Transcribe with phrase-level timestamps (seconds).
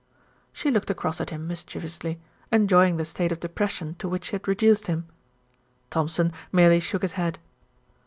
[0.51, 2.19] She looked across at him mischievously,
[2.51, 5.05] enjoying the state of depression to which she had reduced him.
[5.91, 7.37] Thompson merely shook his head.